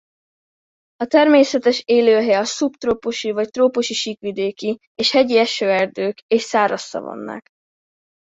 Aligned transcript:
A 0.95 1.05
természetes 1.05 1.81
élőhelye 1.85 2.37
a 2.39 2.43
szubtrópusi 2.43 3.31
vagy 3.31 3.49
trópusi 3.49 3.93
síkvidéki 3.93 4.79
és 4.95 5.11
hegyi 5.11 5.37
esőerdők 5.37 6.19
és 6.27 6.41
száraz 6.41 6.81
szavannák. 6.81 7.47